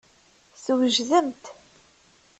[0.63, 1.43] Twejdemt.